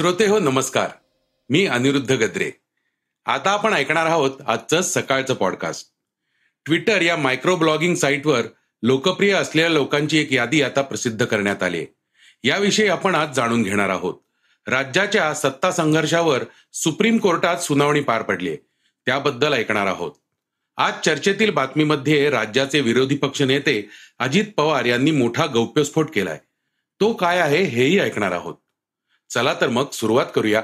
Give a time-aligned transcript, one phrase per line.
[0.00, 0.88] श्रोते हो नमस्कार.
[1.50, 2.50] मी अनिरुद्ध गद्रे.
[3.26, 5.88] आता आपण ऐकणार आहोत आजचं सकाळचं पॉडकास्ट
[6.64, 8.42] ट्विटर या मायक्रो ब्लॉगिंग साईटवर
[8.82, 11.86] लोकप्रिय असलेल्या लोकांची एक यादी आता प्रसिद्ध करण्यात आली आहे.
[12.44, 14.14] याविषयी आपण आज जाणून घेणार आहोत.
[14.66, 18.56] राज्याच्या सत्ता संघर्षावर सुप्रीम कोर्टात सुनावणी पार पडली
[19.06, 20.12] त्याबद्दल ऐकणार आहोत.
[20.76, 26.38] आज चर्चेतील बातमीमध्ये राज्याचे विरोधी पक्ष नेते अजित पवार यांनी मोठा गौप्यस्फोट केलाय.
[27.00, 28.54] तो काय आहे हेही ऐकणार आहोत.
[29.30, 30.62] चला तर मग सुरुवात करूया.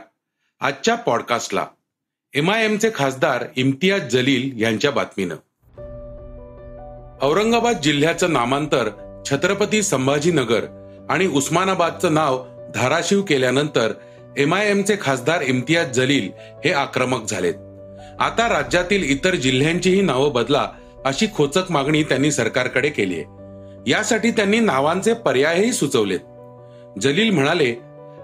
[0.60, 1.66] आजच्या पॉडकास्टला
[2.34, 5.34] एम आय एमचे खासदार इम्तियाज जलील यांच्या बातमीनं.
[7.22, 8.88] औरंगाबाद जिल्ह्याचं नामांतर
[9.26, 10.64] छत्रपती संभाजीनगर
[11.10, 12.44] आणि उस्मानाबादचं नाव
[12.74, 13.92] धाराशिव केल्यानंतर
[14.36, 16.30] एम आय एमचे खासदार इम्तियाज जलील
[16.64, 17.54] हे आक्रमक झालेत.
[18.20, 20.68] आता राज्यातील इतर जिल्ह्यांचीही नावं बदला
[21.04, 26.20] अशी खोचक मागणी त्यांनी सरकारकडे केली आहे यासाठी त्यांनी नावांचे पर्यायही सुचवलेत.
[27.00, 27.74] जलील म्हणाले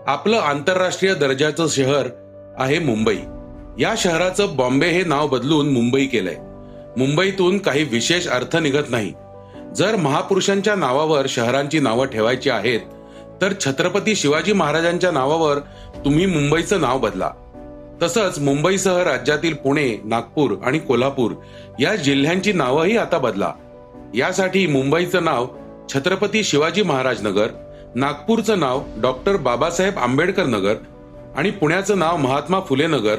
[0.06, 2.08] आपलं आंतरराष्ट्रीय दर्जाचं शहर
[2.58, 3.16] आहे मुंबई.
[3.78, 6.34] या शहराचं बॉम्बे हे नाव बदलून मुंबई केलंय.
[6.96, 9.12] मुंबईतून काही विशेष अर्थ निघत नाही.
[9.76, 12.80] जर महापुरुषांच्या नावावर शहरांची नावं ठेवायची आहेत
[13.40, 15.58] तर छत्रपती शिवाजी महाराजांच्या नावावर
[16.04, 17.30] तुम्ही मुंबईचं नाव बदला.
[18.02, 21.32] तसंच मुंबईसह राज्यातील पुणे नागपूर आणि कोल्हापूर
[21.80, 23.52] या जिल्ह्यांची नावंही आता बदला.
[24.14, 25.46] यासाठी मुंबईचं नाव
[25.94, 27.46] छत्रपती शिवाजी महाराज नगर
[27.94, 30.74] नागपूरचं नाव डॉक्टर बाबासाहेब आंबेडकर नगर
[31.36, 33.16] आणि पुण्याचं नाव महात्मा फुले नगर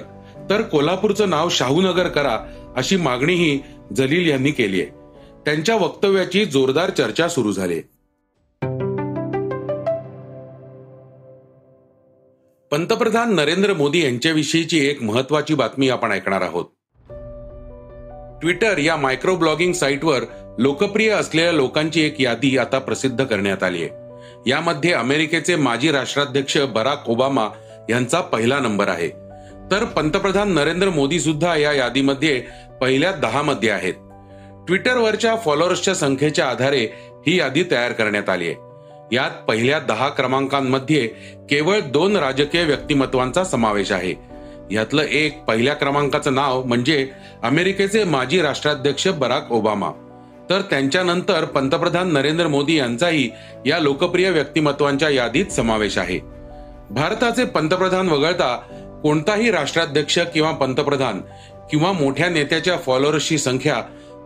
[0.50, 2.40] तर कोल्हापूरचं नाव शाहूनगर करा
[2.76, 3.60] अशी मागणीही
[3.96, 4.90] जलील यांनी केली आहे.
[5.46, 7.80] त्यांच्या वक्तव्याची जोरदार चर्चा सुरू झाली
[12.72, 16.66] पंतप्रधान नरेंद्र मोदी यांच्याविषयीची एक महत्वाची बातमी आपण ऐकणार आहोत.
[18.42, 20.24] ट्विटर या मायक्रो ब्लॉगिंग साईटवर
[20.60, 24.03] लोकप्रिय असलेल्या लोकांची एक यादी आता प्रसिद्ध करण्यात आली आहे.
[24.48, 27.50] यामध्ये अमेरिकेचे माजी राष्ट्राध्यक्ष बराक ओबामा
[27.90, 29.10] यांचा पहिला नंबर आहे.
[29.72, 32.44] तर पंतप्रधान नरेंद्र मोदी सुद्धा या यादीमध्ये
[32.82, 33.94] पहिल्या दहा मध्ये आहेत.
[34.68, 36.88] ट्विटरवरच्या फॉलोअर्सच्या संख्येच्या आधारे
[37.28, 38.56] ही यादी तयार करण्यात आली आहे.
[39.16, 41.08] यात पहिल्या दहा क्रमांकांमध्ये
[41.50, 44.14] केवळ दोन राजकीय व्यक्तिमत्वांचा समावेश आहे.
[44.72, 47.10] यातलं एक पहिल्या क्रमांकाचं नाव म्हणजे
[47.44, 50.03] अमेरिकेचे माजी राष्ट्राध्यक्ष बराक ओबामा.
[50.54, 53.30] तर त्यांच्यानंतर पंतप्रधान नरेंद्र मोदी यांचाही
[53.66, 56.20] या लोकप्रिय व्यक्तिमत्वांच्या यादीत समावेश आहे.
[56.90, 58.56] भारताचे पंतप्रधान वगळता
[59.04, 61.22] कोणताही राष्ट्राध्यक्ष किंवा पंतप्रधान
[61.72, 63.76] किंवा मोठ्या नेत्याच्या फॉलोअर्सची संख्या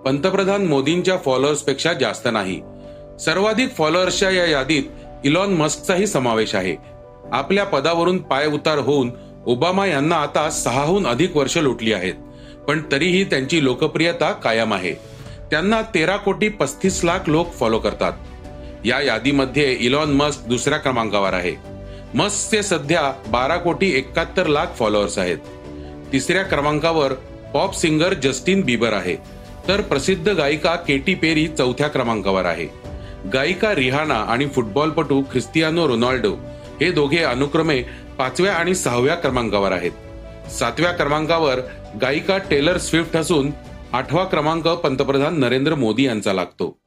[0.06, 2.62] पंतप्रधान मोदींच्या फॉलोअर्सपेक्षा जास्त नाही.
[3.20, 4.84] सर्वाधिक फॉलोअर्सच्या या यादीत
[5.24, 6.76] इलॉन मस्कचाही समावेश आहे.
[7.32, 9.12] आपल्या पदावरून पाय उतार होऊन
[9.46, 12.14] ओबामा यांना आता सहाहून अधिक वर्ष लुटली आहेत.
[12.68, 15.17] पण तरीही त्यांची लोकप्रियता कायम आहे.
[15.52, 18.14] त्यांना तेरा कोटी पस्तीस लाख लोक फॉलो करतात.
[18.86, 21.56] या यादीमध्ये इलॉन मस्क दुसऱ्या क्रमांकावर आहे.
[22.14, 25.38] मस्कचे सध्या बारा कोटी एकाहत्तर लाख फॉलोअर्स आहेत.
[26.14, 27.14] तिसऱ्या क्रमांकावर
[27.54, 29.16] पॉप सिंगर जस्टिन बिबर आहे.
[29.68, 32.68] तर प्रसिद्ध गायिका केटी पेरी चौथ्या क्रमांकावर आहे.
[33.34, 36.34] गायिका रिहाना आणि फुटबॉलपटू ख्रिस्तियानो रोनाल्डो
[36.82, 37.82] हे दोघे अनुक्रमे
[38.18, 39.92] पाचव्या आणि सहाव्या क्रमांकावर आहेत.
[40.52, 41.60] सातव्या क्रमांकावर
[42.02, 43.52] गायिका टेलर स्विफ्ट असून
[43.94, 46.80] आठवा क्रमांक पंतप्रधान नरेंद्र मोदी यांचा लागतो.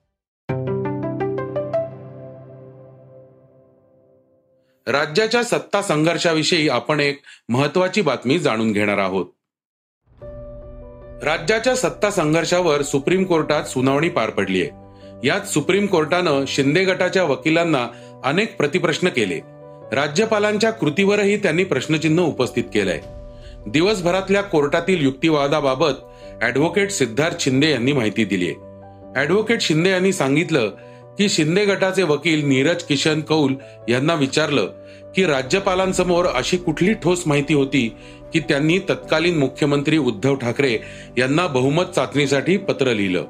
[4.87, 9.27] राज्याच्या सत्ता संघर्षाविषयी आपण एक महत्वाची बातमी जाणून घेणार आहोत.
[11.25, 14.71] राज्याच्या सत्ता संघर्षावर सुप्रीम कोर्टात सुनावणी पार पडली आहे
[15.28, 17.89] यात सुप्रीम कोर्टानं शिंदे गटाच्या वकिलांना
[18.24, 19.41] अनेक प्रतिप्रश्न केले.
[19.92, 23.01] राज्यपालांच्या कृतीवरही त्यांनी प्रश्नचिन्ह उपस्थित केलंय.
[23.66, 25.92] दिवसभरातल्या कोर्टातील युक्तिवादाबाबत
[26.42, 29.22] ऍडव्होकेट सिद्धार्थ शिंदे यांनी माहिती दिली आहे.
[29.22, 30.68] ऍडव्होकेट शिंदे यांनी सांगितलं
[31.18, 33.54] की शिंदे गटाचे वकील नीरज किशन कौल
[33.89, 34.66] यांना विचारलं
[35.16, 37.97] की राज्यपालांसमोर अशी कुठली ठोस माहिती होती
[38.33, 40.78] की त्यांनी तत्कालीन मुख्यमंत्री उद्धव ठाकरे
[41.18, 43.22] यांना बहुमत चाचणीसाठी पत्र लिहिलं.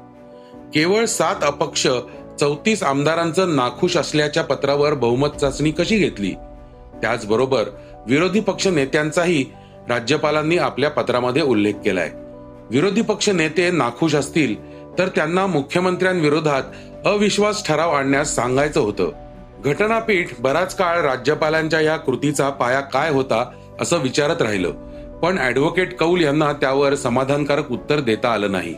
[0.73, 1.87] केवळ सात अपक्ष
[2.39, 6.31] चौतीस आमदारांचं नाखुश असल्याच्या पत्रावर बहुमत चाचणी कशी घेतली?
[7.01, 7.63] त्याचबरोबर
[8.07, 9.45] विरोधी पक्ष नेत्यांचाही
[9.89, 12.09] राज्यपालांनी आपल्या पत्रामध्ये उल्लेख केलाय.
[12.71, 14.55] विरोधी पक्ष नेते नाखुश असतील
[14.99, 16.63] तर त्यांना मुख्यमंत्र्यांविरोधात
[17.05, 19.11] अविश्वास ठराव आणण्यास सांगायचं होतं.
[19.65, 23.51] घटनापीठ बराच काळ राज्यपालांच्या या कृतीचा पाया काय होता
[23.81, 24.71] असं विचारत राहिलं.
[25.19, 28.75] पण ऍडव्होकेट कौल यांना त्यावर समाधानकारक उत्तर देता आलं नाही.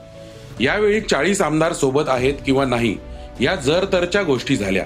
[0.59, 2.97] यावेळी चाळीस आमदार सोबत आहेत किंवा नाही
[3.41, 4.85] या जर तरच्या गोष्टी झाल्या.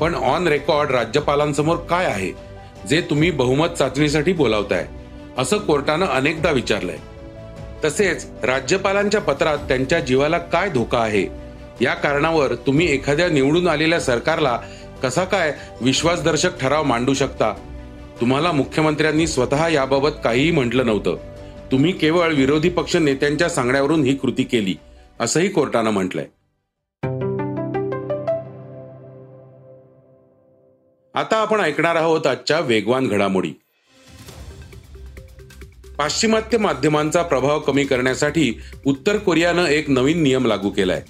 [0.00, 2.32] पण ऑन रेकॉर्ड राज्यपालांसमोर काय आहे
[2.88, 4.86] जे तुम्ही बहुमत चाचणीसाठी बोलावताय?
[5.38, 6.96] असं कोर्टानं अनेकदा विचारलंय.
[7.84, 11.26] तसेच राज्यपालांच्या पत्रात त्यांच्या जीवाला काय धोका आहे?
[11.80, 14.60] या कारणावर तुम्ही एखाद्या निवडून आलेल्या सरकारला
[15.02, 17.54] कसा काय विश्वासदर्शक ठराव मांडू शकता?
[18.20, 21.16] तुम्हाला मुख्यमंत्र्यांनी स्वतः याबाबत काहीही म्हटलं नव्हतं.
[21.72, 24.74] तुम्ही केवळ विरोधी पक्ष नेत्यांच्या सांगण्यावरून ही कृती केली
[25.20, 26.26] असंही कोर्टानं म्हटलंय.
[31.14, 33.52] आता आपण ऐकणार आहोत आजच्या वेगवान घडामोडी.
[35.98, 38.52] पाश्चिमात्य माध्यमांचा प्रभाव कमी करण्यासाठी
[38.86, 41.02] उत्तर कोरियानं एक नवीन नियम लागू केलाय.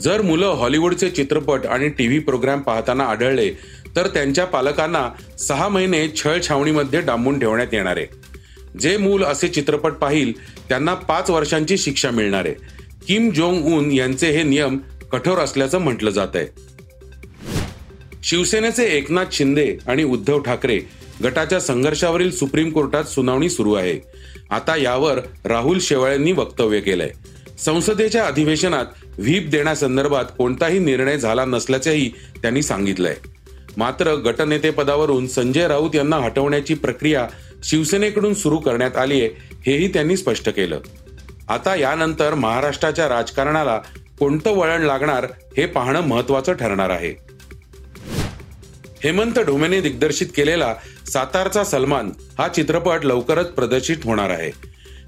[0.00, 3.50] जर मुलं हॉलिवूडचे चित्रपट आणि टीव्ही प्रोग्राम पाहताना आढळले
[3.96, 5.08] तर त्यांच्या पालकांना
[5.38, 8.06] सहा महिने छळ छावणीमध्ये डांबून ठेवण्यात येणार आहे.
[8.80, 10.32] जे मूल असे चित्रपट पाहिल
[10.68, 12.54] त्यांना पाच वर्षांची शिक्षा मिळणार आहे.
[13.06, 14.78] किम जोंग उन यांचे हे नियम
[15.12, 16.46] कठोर असल्याचं म्हटलं जात आहे
[18.24, 20.80] शिवसेनेचे एकनाथ शिंदे आणि उद्धव ठाकरे
[21.24, 24.00] गटाच्या संघर्षावरील सुप्रीम कोर्टात सुनावणी सुरू आहे.
[24.50, 27.10] आता यावर राहुल शेवाळेंनी वक्तव्य केलंय.
[27.58, 28.86] संसदेच्या अधिवेशनात
[29.18, 32.08] व्हीप देण्यासंदर्भात कोणताही निर्णय झाला नसल्याचेही
[32.42, 33.14] त्यांनी सांगितलंय.
[33.76, 37.28] मात्र गटनेतेपदावरून संजय राऊत यांना हटवण्याची प्रक्रिया
[37.64, 39.30] शिवसेनेकडून सुरू करण्यात आली आहे
[39.66, 40.80] हेही त्यांनी स्पष्ट केलं.
[41.48, 43.80] आता यानंतर महाराष्ट्राच्या राजकारणाला
[44.18, 45.26] कोणतं वळण लागणार
[45.56, 47.29] हे पाहणं महत्वाचं ठरणार आहे.
[49.04, 50.74] हेमंत ढोमेने दिग्दर्शित केलेला
[51.12, 54.50] सातारचा सलमान हा चित्रपट लवकरच प्रदर्शित होणार आहे.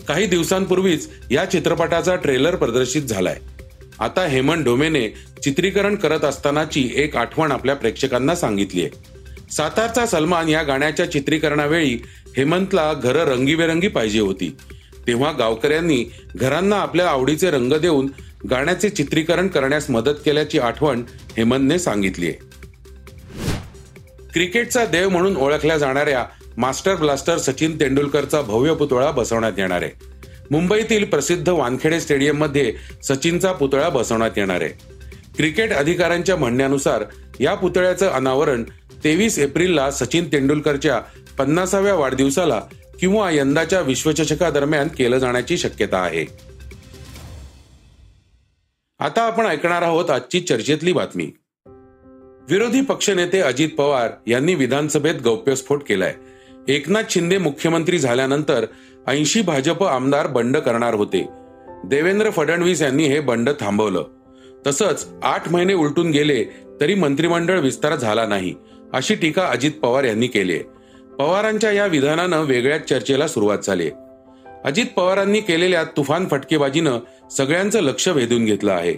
[0.09, 3.37] काही दिवसांपूर्वीच या चित्रपटाचा ट्रेलर प्रदर्शित झालाय.
[4.01, 5.09] आता हेमंत ढोमेने
[5.45, 11.99] चित्रीकरण करत असतानाची एक आठवण आपल्या प्रेक्षकांना सांगितली आहे सातारचा सलमान या गाण्याच्या चित्रीकरणावेळी
[12.37, 14.55] हेमंतला घरं रंगीबेरंगी पाहिजे होती.
[15.07, 16.05] तेव्हा गावकऱ्यांनी
[16.37, 18.09] घरांना आपल्या आवडीचे रंग देऊन
[18.51, 21.03] गाण्याचे चित्रीकरण करण्यास मदत केल्याची आठवण
[21.37, 22.52] हेमंतने सांगितली आहे
[24.33, 26.27] क्रिकेटचा देव म्हणून ओळखल्या जाणाऱ्या
[26.57, 29.91] मास्टर ब्लास्टर सचिन तेंडुलकरचा भव्य पुतळा बसवण्यात येणार आहे.
[30.51, 34.71] मुंबईतील प्रसिद्ध वानखेडे स्टेडियममध्ये सचिनचा पुतळा बसवण्यात येणार आहे.
[35.37, 37.05] क्रिकेट अधिकाऱ्यांच्या म्हणण्यानुसार
[37.41, 38.65] या पुतळ्याचं अनावरण
[39.05, 41.01] तेवीस एप्रिलला सचिन तेंडुलकरच्या
[41.39, 42.61] पन्नासाव्या वाढदिवसाला
[43.01, 46.25] किंवा यंदाच्या विश्वचषकादरम्यान केलं जाण्याची शक्यता आहे.
[48.99, 51.31] आता आपण ऐकणार आहोत आजची चर्चेतली बातमी.
[52.53, 56.15] विरोधी पक्षनेते अजित पवार यांनी विधानसभेत गौप्यस्फोट केलाय.
[56.69, 58.67] एकनाथ शिंदे मुख्यमंत्री झाल्यानंतर
[59.07, 61.29] ऐंशी भाजप आमदार बंड करणार होते.
[61.85, 64.05] देवेंद्र फडणवीस यांनी हे बंड थांबवलं.
[64.67, 66.45] तसंच आठ महिने उलटून गेले
[66.81, 68.55] तरी मंत्रिमंडळ विस्तार झाला नाही
[68.93, 70.59] अशी टीका अजित पवार यांनी केली
[71.19, 73.91] पवारांच्या या विधानानं वेगळ्याच चर्चेला सुरुवात झाली
[74.65, 76.99] अजित पवारांनी केलेल्या तुफान फटकेबाजीनं
[77.31, 78.93] सगळ्यांचं लक्ष वेधून घेतलं आहे.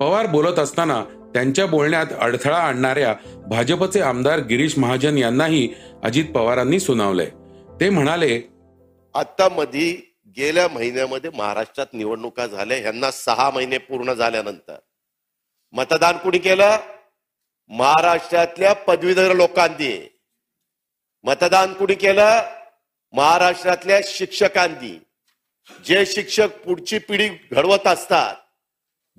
[0.00, 1.04] पवार बोलत असताना
[1.34, 3.14] त्यांच्या बोलण्यात अडथळा आणणाऱ्या
[3.48, 7.30] भाजपचे आमदार गिरीश महाजन यांनाही अजित पवारांनी सुनावलंय
[7.80, 8.42] ते म्हणाले
[9.14, 14.76] आता मधी गेल्या महिन्यामध्ये महाराष्ट्रात निवडणुका झाल्या ह्यांना सहा महिने पूर्ण झाल्यानंतर.
[15.72, 16.76] मतदान कुणी केलं?
[17.68, 20.18] महाराष्ट्रातल्या पदवीधर लोकांनी.
[21.24, 22.40] मतदान कुणी केलं?
[23.12, 25.00] महाराष्ट्रातल्या शिक्षकांनी.
[25.84, 28.34] जे शिक्षक पुढची पिढी घडवत असतात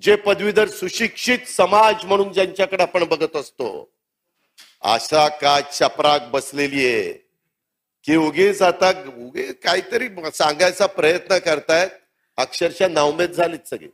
[0.01, 3.91] जे पदवीधर सुशिक्षित समाज म्हणून ज्यांच्याकडे आपण बघत असतो
[4.81, 7.13] अशा का चपराक बसलेली आहे
[8.03, 11.89] की उगीच आता उगे काहीतरी सांगायचा प्रयत्न करतायत
[12.37, 13.87] अक्षरशः नावमेद झालीत सगळी.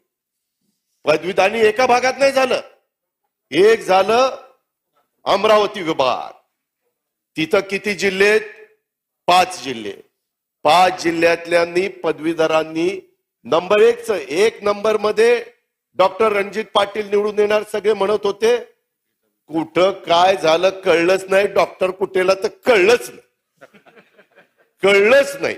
[1.06, 2.62] पदवीदानी एका भागात नाही झालं.
[3.52, 4.38] एक झालं
[5.24, 6.32] अमरावती विभाग.
[7.38, 8.42] तिथं किती जिल्हे आहेत?
[9.28, 9.94] पाच जिल्हे.
[10.64, 15.44] पाच जिल्ह्यातल्यांनी पदवीधरांनी नंबर एकच एक नंबरमध्ये
[15.98, 18.58] डॉक्टर रणजित पाटील निवडून येणार सगळे म्हणत होते
[19.48, 23.22] कुठं काय झालं कळलंच नाही डॉक्टर कुठेला तर कळलंच नाही.
[24.84, 25.58] कळलंच नाही.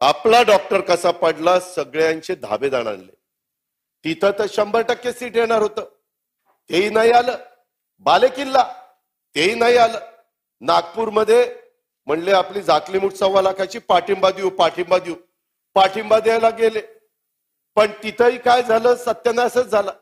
[0.00, 3.12] आपला डॉक्टर कसा पडला सगळ्यांचे धाबेदाण आणले.
[4.04, 5.84] तिथं तर शंभर टक्के सीट येणार होतं.
[6.70, 7.38] तेही नाही आलं.
[7.98, 8.72] बालेकिल्ला
[9.34, 9.98] तेही नाही आलं.
[10.60, 11.56] नागपूरमध्ये
[12.06, 15.14] म्हणले आपली जाकली मुठ सव्वा लाखाची पाठिंबा देऊ पाठिंबा देऊ.
[15.74, 16.82] पाठिंबा द्यायला गेले.
[17.76, 18.94] पण तिथंही काय झालं?
[18.94, 19.92] सत्यानाशच झाला.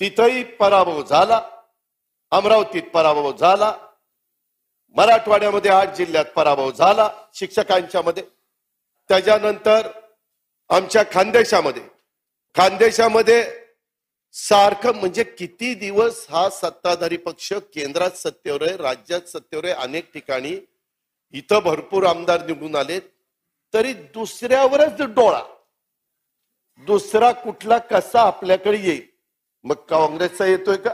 [0.00, 1.40] तिथंही पराभव झाला.
[2.30, 3.76] अमरावतीत पराभव झाला.
[4.96, 8.22] मराठवाड्यामध्ये आठ जिल्ह्यात पराभव झाला शिक्षकांच्या मध्ये.
[9.08, 9.88] त्याच्यानंतर
[10.68, 11.82] आमच्या खानदेशामध्ये.
[12.54, 13.66] खानदेशामध्ये
[14.32, 20.56] सारखं म्हणजे किती दिवस हा सत्ताधारी पक्ष केंद्रात सत्तेवर आहे राज्यात सत्तेवर आहे अनेक ठिकाणी
[21.32, 23.02] इथं भरपूर आमदार निवडून आलेत.
[23.74, 25.42] तरी दुसऱ्यावरच डोळा.
[26.78, 29.02] दुसरा कुठला कसा आपल्याकडे येईल?
[29.64, 30.90] मग काँग्रेसचा येतोय का?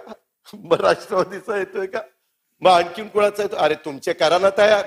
[0.55, 2.01] मग राष्ट्रवादीचा येतोय का?
[2.61, 3.57] मग आणखीन कुणाचा येतो?
[3.57, 4.87] अरे तुमचे करा ना तयार.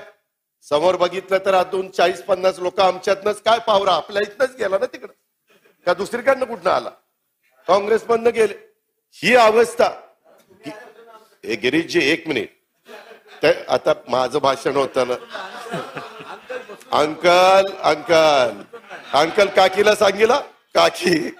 [0.62, 3.94] समोर बघितलं तर अजून चाळीस पन्नास लोक आमच्यातनच काय पावरा?
[3.94, 5.12] आपल्या इथनच गेला ना तिकडं.
[5.86, 6.90] का दुसरीकडनं कुठनं आला?
[7.66, 8.54] काँग्रेसमधनं गेले.
[9.14, 9.90] ही अवस्था.
[11.46, 12.48] हे गिरीशजी एक मिनिट.
[13.42, 15.14] ते आता माझं भाषण होतं ना.
[16.92, 18.62] Uncle uncle.
[19.12, 20.40] अंकल काकीला सांगितलं?
[20.76, 21.30] काकी.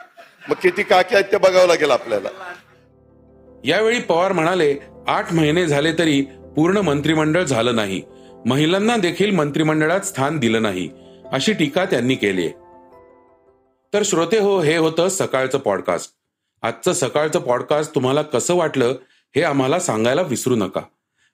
[0.49, 2.29] मग किती काकी आहेत ते बघावं लागेल आपल्याला.
[3.65, 4.75] यावेळी पवार म्हणाले
[5.09, 6.21] आठ महिने झाले तरी
[6.57, 8.03] पूर्ण मंत्रिमंडळ झालं नाही.
[8.47, 10.89] महिलांना देखील मंत्रिमंडळात स्थान दिलं नाही
[11.33, 12.49] अशी टीका त्यांनी केली.
[13.93, 16.11] तर श्रोते हो हे होतं सकाळचं पॉडकास्ट
[16.63, 18.95] आजचं सकाळचं पॉडकास्ट तुम्हाला कसं वाटलं
[19.37, 20.81] हे आम्हाला सांगायला विसरू नका.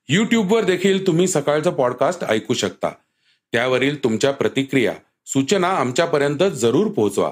[0.09, 2.89] युट्यूबवर देखील तुम्ही सकाळचं पॉडकास्ट ऐकू शकता.
[3.51, 4.93] त्यावरील तुमच्या प्रतिक्रिया
[5.25, 7.31] सूचना आमच्यापर्यंत जरूर पोहोचवा.